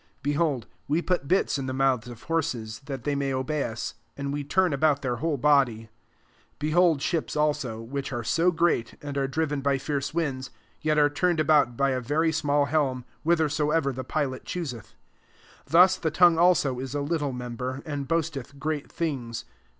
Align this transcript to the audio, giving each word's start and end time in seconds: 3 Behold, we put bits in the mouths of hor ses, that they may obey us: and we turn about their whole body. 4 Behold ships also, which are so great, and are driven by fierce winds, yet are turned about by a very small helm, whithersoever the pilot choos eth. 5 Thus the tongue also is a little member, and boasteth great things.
3 0.23 0.31
Behold, 0.31 0.65
we 0.87 0.99
put 0.99 1.27
bits 1.27 1.59
in 1.59 1.67
the 1.67 1.75
mouths 1.75 2.07
of 2.07 2.23
hor 2.23 2.41
ses, 2.41 2.79
that 2.85 3.03
they 3.03 3.13
may 3.13 3.31
obey 3.31 3.63
us: 3.65 3.93
and 4.17 4.33
we 4.33 4.43
turn 4.43 4.73
about 4.73 5.03
their 5.03 5.17
whole 5.17 5.37
body. 5.37 5.83
4 5.83 5.89
Behold 6.57 7.01
ships 7.03 7.35
also, 7.35 7.79
which 7.79 8.11
are 8.11 8.23
so 8.23 8.49
great, 8.49 8.95
and 9.03 9.15
are 9.15 9.27
driven 9.27 9.61
by 9.61 9.77
fierce 9.77 10.11
winds, 10.11 10.49
yet 10.81 10.97
are 10.97 11.07
turned 11.07 11.39
about 11.39 11.77
by 11.77 11.91
a 11.91 12.01
very 12.01 12.31
small 12.31 12.65
helm, 12.65 13.05
whithersoever 13.21 13.93
the 13.93 14.03
pilot 14.03 14.43
choos 14.43 14.73
eth. 14.75 14.95
5 15.67 15.71
Thus 15.71 15.97
the 15.97 16.09
tongue 16.09 16.39
also 16.39 16.79
is 16.79 16.95
a 16.95 17.01
little 17.01 17.31
member, 17.31 17.83
and 17.85 18.07
boasteth 18.07 18.57
great 18.57 18.91
things. 18.91 19.45